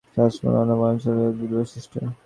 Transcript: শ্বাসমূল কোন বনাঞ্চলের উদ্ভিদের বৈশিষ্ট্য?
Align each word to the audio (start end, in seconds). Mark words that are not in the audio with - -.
শ্বাসমূল 0.13 0.53
কোন 0.57 0.69
বনাঞ্চলের 0.79 1.29
উদ্ভিদের 1.29 1.57
বৈশিষ্ট্য? 1.59 1.97